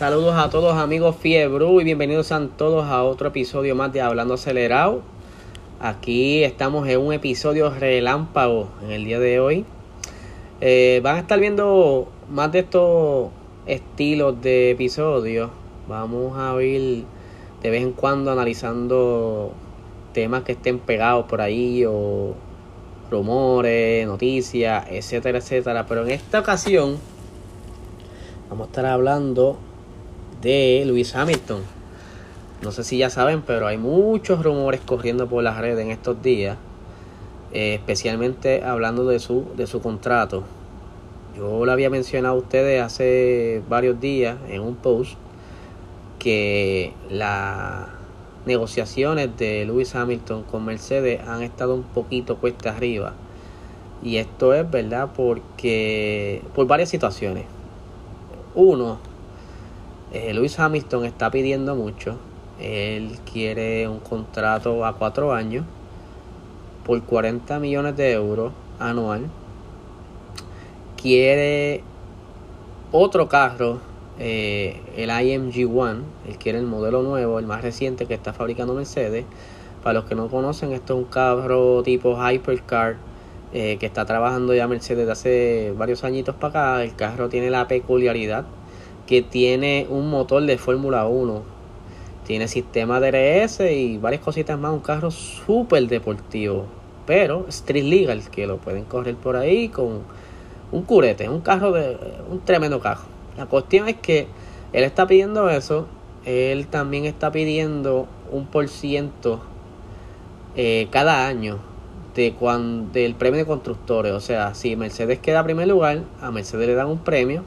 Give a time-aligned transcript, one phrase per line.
[0.00, 4.32] Saludos a todos amigos Fiebre y bienvenidos a todos a otro episodio más de Hablando
[4.32, 5.02] Acelerado.
[5.78, 9.66] Aquí estamos en un episodio relámpago en el día de hoy.
[10.62, 13.28] Eh, van a estar viendo más de estos
[13.66, 15.50] estilos de episodios.
[15.86, 17.04] Vamos a ir
[17.62, 19.52] de vez en cuando analizando
[20.14, 22.32] temas que estén pegados por ahí o
[23.10, 25.84] rumores, noticias, etcétera, etcétera.
[25.86, 26.96] Pero en esta ocasión
[28.48, 29.58] vamos a estar hablando
[30.42, 31.62] de Luis Hamilton.
[32.62, 36.22] No sé si ya saben, pero hay muchos rumores corriendo por las redes en estos
[36.22, 36.58] días,
[37.52, 40.44] eh, especialmente hablando de su, de su contrato.
[41.36, 45.12] Yo lo había mencionado a ustedes hace varios días en un post
[46.18, 47.86] que las
[48.46, 53.14] negociaciones de Lewis Hamilton con Mercedes han estado un poquito cuesta arriba.
[54.02, 57.44] Y esto es verdad porque por varias situaciones.
[58.54, 58.98] Uno,
[60.12, 62.16] eh, Lewis Hamilton está pidiendo mucho.
[62.58, 65.64] Él quiere un contrato a cuatro años
[66.84, 69.30] por 40 millones de euros anual.
[71.00, 71.82] Quiere
[72.90, 73.78] otro carro,
[74.18, 76.00] eh, el IMG One.
[76.28, 79.24] Él quiere el modelo nuevo, el más reciente que está fabricando Mercedes.
[79.84, 82.96] Para los que no conocen, esto es un carro tipo Hypercar
[83.54, 86.82] eh, que está trabajando ya Mercedes desde hace varios añitos para acá.
[86.82, 88.44] El carro tiene la peculiaridad
[89.10, 91.42] que tiene un motor de Fórmula 1,
[92.24, 96.66] tiene sistema DRS y varias cositas más, un carro súper deportivo,
[97.08, 100.02] pero street legal, que lo pueden correr por ahí con
[100.70, 101.98] un curete, un carro de
[102.30, 103.02] un tremendo carro.
[103.36, 104.28] La cuestión es que
[104.72, 105.88] él está pidiendo eso,
[106.24, 109.40] él también está pidiendo un por ciento
[110.54, 111.58] eh, cada año
[112.14, 114.12] de cuando, del premio de constructores.
[114.12, 117.42] O sea, si Mercedes queda a primer lugar, a Mercedes le dan un premio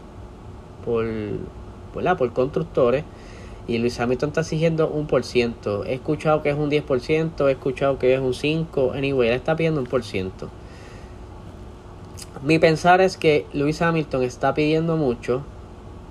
[0.84, 1.06] por,
[1.94, 3.04] por constructores
[3.68, 5.86] y Luis Hamilton está exigiendo un por ciento.
[5.86, 9.56] He escuchado que es un 10%, he escuchado que es un 5%, anyway, él está
[9.56, 10.50] pidiendo un por ciento.
[12.44, 15.44] Mi pensar es que Luis Hamilton está pidiendo mucho.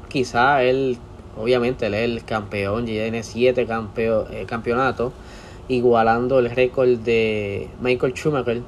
[0.09, 0.97] Quizá él,
[1.37, 5.13] obviamente, él es el campeón, ya tiene 7 eh, campeonatos,
[5.69, 8.63] igualando el récord de Michael Schumacher.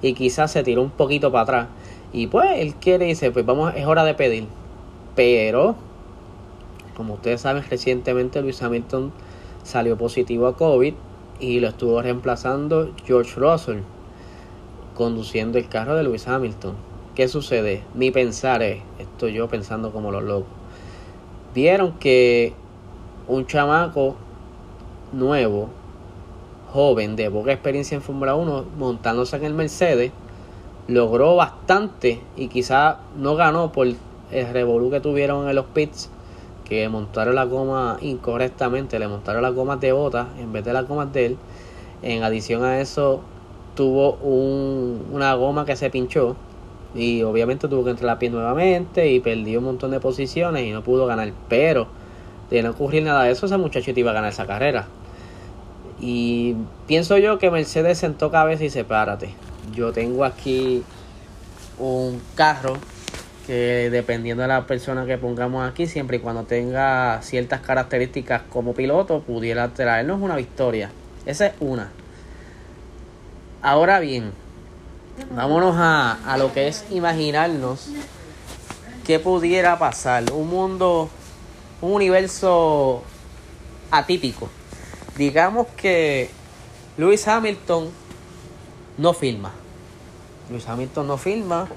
[0.00, 1.66] Y quizás se tiró un poquito para atrás.
[2.12, 4.46] Y pues él quiere, dice, pues vamos, es hora de pedir.
[5.20, 5.74] Pero,
[6.96, 9.12] como ustedes saben, recientemente Luis Hamilton
[9.64, 10.94] salió positivo a COVID
[11.38, 13.80] y lo estuvo reemplazando George Russell,
[14.94, 16.74] conduciendo el carro de Luis Hamilton.
[17.14, 17.82] ¿Qué sucede?
[17.92, 20.48] Mi pensar es, estoy yo pensando como los locos.
[21.54, 22.54] Vieron que
[23.28, 24.16] un chamaco
[25.12, 25.68] nuevo,
[26.72, 30.12] joven, de poca experiencia en Fórmula 1, montándose en el Mercedes,
[30.88, 33.86] logró bastante y quizá no ganó por
[34.32, 36.10] el revolú que tuvieron en los pits,
[36.64, 40.86] que montaron la goma incorrectamente, le montaron las gomas de bota en vez de las
[40.86, 41.36] gomas de él.
[42.02, 43.20] En adición a eso,
[43.74, 46.36] tuvo un, una goma que se pinchó
[46.94, 50.70] y obviamente tuvo que entrar a pie nuevamente y perdió un montón de posiciones y
[50.70, 51.32] no pudo ganar.
[51.48, 51.88] Pero
[52.50, 54.86] de no ocurrir nada de eso, ese muchachito iba a ganar esa carrera.
[56.00, 59.30] Y pienso yo que Mercedes sentó cabeza y sepárate.
[59.74, 60.82] Yo tengo aquí
[61.78, 62.74] un carro
[63.52, 69.22] dependiendo de la persona que pongamos aquí, siempre y cuando tenga ciertas características como piloto,
[69.22, 70.90] pudiera traernos una victoria.
[71.26, 71.90] Esa es una.
[73.62, 74.32] Ahora bien,
[75.34, 77.90] vámonos a, a lo que es imaginarnos
[79.04, 80.32] qué pudiera pasar.
[80.32, 81.08] Un mundo,
[81.80, 83.02] un universo
[83.90, 84.48] atípico.
[85.16, 86.30] Digamos que
[86.96, 87.90] Lewis Hamilton
[88.98, 89.52] no filma.
[90.48, 91.68] Lewis Hamilton no filma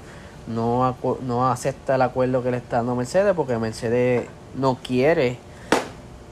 [0.46, 5.38] no, no acepta el acuerdo que le está dando Mercedes porque Mercedes no quiere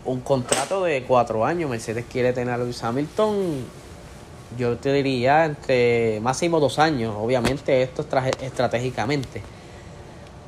[0.05, 1.71] un contrato de cuatro años.
[1.71, 3.65] Mercedes quiere tener a Lewis Hamilton,
[4.59, 7.15] yo te diría, entre máximo dos años.
[7.19, 8.05] Obviamente, esto
[8.41, 9.43] estratégicamente.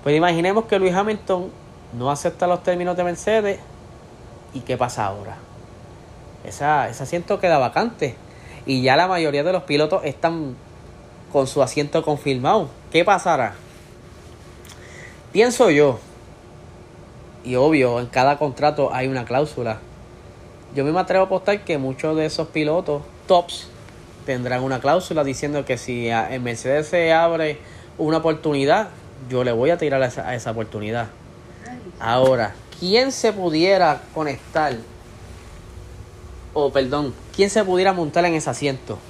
[0.02, 1.50] Pues imaginemos que Lewis Hamilton
[1.98, 3.60] no acepta los términos de Mercedes.
[4.52, 5.36] ¿Y qué pasa ahora?
[6.44, 8.14] Esa, ese asiento queda vacante.
[8.66, 10.56] Y ya la mayoría de los pilotos están
[11.32, 12.68] con su asiento confirmado.
[12.94, 13.54] ¿Qué pasará?
[15.32, 15.98] Pienso yo,
[17.42, 19.80] y obvio, en cada contrato hay una cláusula.
[20.76, 23.66] Yo me atrevo a apostar que muchos de esos pilotos tops
[24.26, 27.58] tendrán una cláusula diciendo que si en Mercedes se abre
[27.98, 28.90] una oportunidad,
[29.28, 31.08] yo le voy a tirar a esa, a esa oportunidad.
[31.98, 34.72] Ahora, ¿quién se pudiera conectar?
[36.52, 39.00] O perdón, ¿quién se pudiera montar en ese asiento?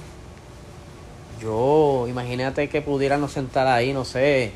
[1.45, 4.51] Yo, imagínate que pudiéramos sentar ahí, no sé,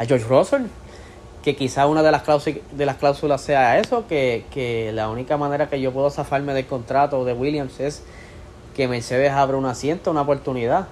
[0.00, 0.62] a George Russell.
[1.44, 5.68] que quizá una de las, de las cláusulas sea eso, que, que la única manera
[5.68, 8.02] que yo puedo zafarme del contrato de Williams es
[8.74, 10.88] que Mercedes abra un asiento, una oportunidad.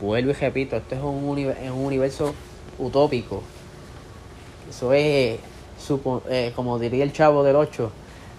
[0.00, 2.34] Vuelvo y repito, esto es un, es un universo
[2.78, 3.42] utópico.
[4.68, 5.38] Eso es,
[6.28, 7.90] eh, como diría el chavo del 8,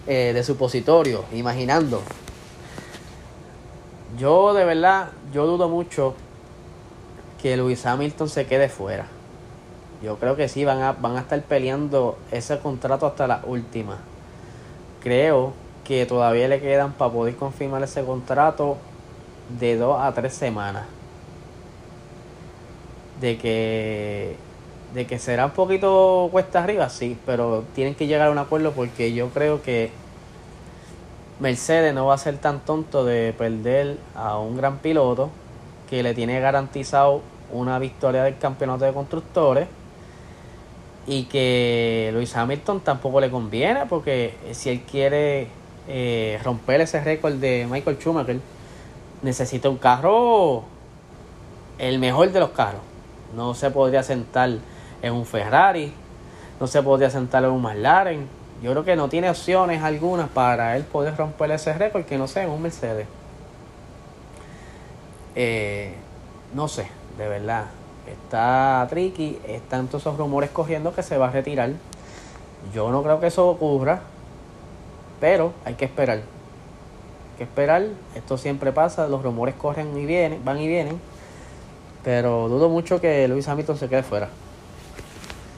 [0.06, 2.04] eh, de supositorio, imaginando.
[4.18, 6.14] Yo de verdad, yo dudo mucho
[7.42, 9.08] que Luis Hamilton se quede fuera.
[10.04, 13.98] Yo creo que sí, van a, van a estar peleando ese contrato hasta la última.
[15.02, 18.78] Creo que todavía le quedan para poder confirmar ese contrato
[19.60, 20.86] de dos a tres semanas.
[23.20, 24.36] De que,
[24.94, 28.74] de que será un poquito cuesta arriba, sí, pero tienen que llegar a un acuerdo
[28.74, 29.92] porque yo creo que
[31.44, 35.30] Mercedes no va a ser tan tonto de perder a un gran piloto
[35.90, 39.68] que le tiene garantizado una victoria del campeonato de constructores
[41.06, 45.50] y que Luis Hamilton tampoco le conviene porque si él quiere
[45.90, 48.40] eh, romper ese récord de Michael Schumacher
[49.22, 50.64] necesita un carro
[51.78, 52.82] el mejor de los carros.
[53.36, 54.50] No se podría sentar
[55.02, 55.92] en un Ferrari
[56.62, 58.28] no se podría sentar en un McLaren
[58.64, 62.28] yo creo que no tiene opciones algunas para él poder romper ese récord que no
[62.28, 63.06] sea en un Mercedes
[65.36, 65.94] eh,
[66.56, 66.88] no sé
[67.18, 67.66] de verdad
[68.08, 71.72] está tricky, están todos esos rumores corriendo que se va a retirar.
[72.74, 74.02] Yo no creo que eso ocurra,
[75.20, 76.18] pero hay que esperar.
[76.18, 77.84] Hay que esperar,
[78.16, 81.00] esto siempre pasa, los rumores corren y vienen, van y vienen,
[82.04, 84.30] pero dudo mucho que Luis Hamilton se quede fuera.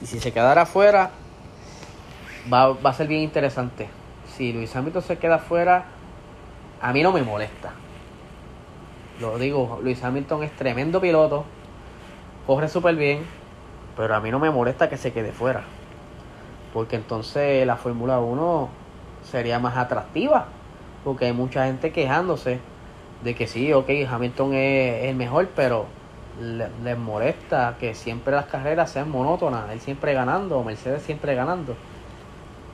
[0.01, 1.11] Y si se quedara fuera,
[2.51, 3.89] va, va a ser bien interesante.
[4.35, 5.85] Si Luis Hamilton se queda fuera,
[6.81, 7.73] a mí no me molesta.
[9.19, 11.45] Lo digo, Luis Hamilton es tremendo piloto,
[12.45, 13.23] corre súper bien,
[13.95, 15.63] pero a mí no me molesta que se quede fuera.
[16.73, 18.69] Porque entonces la Fórmula 1
[19.23, 20.47] sería más atractiva.
[21.05, 22.59] Porque hay mucha gente quejándose
[23.23, 25.85] de que sí, ok, Hamilton es, el mejor, pero
[26.83, 29.69] les molesta que siempre las carreras sean monótonas.
[29.71, 31.75] Él siempre ganando, Mercedes siempre ganando.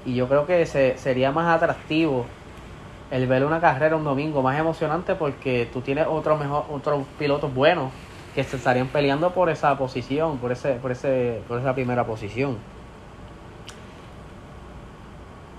[0.06, 2.26] Y yo creo que se, sería más atractivo
[3.12, 7.54] el ver una carrera un domingo más emocionante porque tú tienes otros mejor, otros pilotos
[7.54, 7.92] buenos
[8.34, 12.58] que se estarían peleando por esa posición, por ese, por ese, por esa primera posición.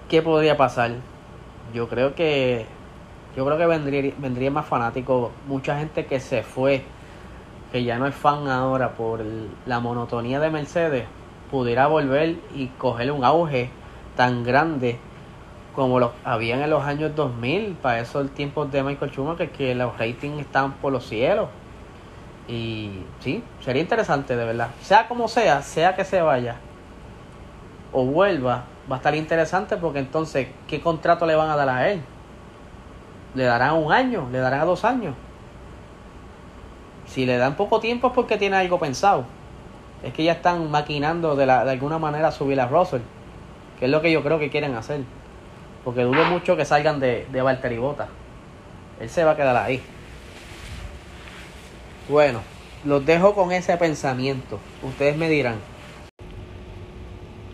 [0.08, 0.92] ¿Qué podría pasar?
[1.74, 2.66] Yo creo que
[3.36, 6.82] yo creo que vendría, vendría más fanático, mucha gente que se fue,
[7.70, 9.24] que ya no es fan ahora por
[9.64, 11.06] la monotonía de Mercedes,
[11.50, 13.70] pudiera volver y coger un auge
[14.16, 14.98] tan grande
[15.74, 19.98] como lo habían en los años 2000, para esos tiempos de Michael Schumacher, que los
[19.98, 21.48] ratings estaban por los cielos.
[22.46, 24.68] Y sí, sería interesante de verdad.
[24.82, 26.56] Sea como sea, sea que se vaya
[27.92, 31.90] o vuelva, va a estar interesante porque entonces, ¿qué contrato le van a dar a
[31.90, 32.02] él?
[33.34, 34.28] ¿Le darán un año?
[34.30, 35.14] ¿Le darán a dos años?
[37.06, 39.24] Si le dan poco tiempo es porque tiene algo pensado.
[40.02, 43.02] Es que ya están maquinando de, la, de alguna manera subir a Russell,
[43.82, 45.00] que es lo que yo creo que quieren hacer.
[45.84, 48.06] Porque dudo mucho que salgan de, de Valtteri Bota.
[49.00, 49.80] Él se va a quedar ahí.
[52.08, 52.42] Bueno,
[52.84, 54.60] los dejo con ese pensamiento.
[54.84, 55.56] Ustedes me dirán.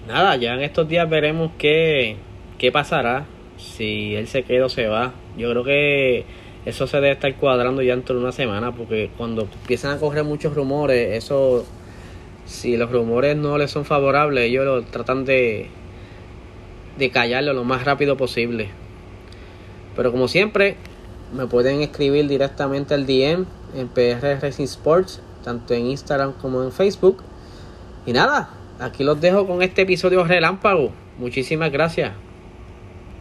[0.06, 2.19] Nada, ya en estos días veremos qué,
[2.58, 3.24] qué pasará.
[3.56, 5.14] Si él se queda o se va.
[5.38, 6.26] Yo creo que
[6.67, 8.72] eso se debe estar cuadrando ya dentro de una semana.
[8.72, 11.64] Porque cuando empiezan a correr muchos rumores, eso.
[12.44, 15.70] Si los rumores no les son favorables, ellos lo tratan de,
[16.98, 18.69] de callarlo lo más rápido posible.
[19.96, 20.76] Pero como siempre,
[21.34, 26.72] me pueden escribir directamente al DM en PR Racing Sports, tanto en Instagram como en
[26.72, 27.22] Facebook.
[28.06, 30.93] Y nada, aquí los dejo con este episodio relámpago.
[31.19, 32.28] Muchísimas gracias.